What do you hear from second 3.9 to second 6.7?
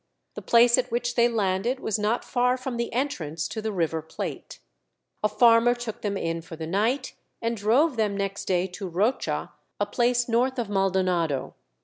Plate. A farmer took them in for the